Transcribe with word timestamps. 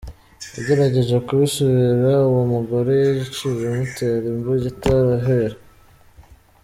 Agerageje 0.57 1.15
kubisubira, 1.27 2.13
uwo 2.29 2.43
mugore 2.53 2.93
yaciye 3.17 3.63
amutera 3.71 4.25
imbugita 4.33 4.89
arahwera. 5.01 5.57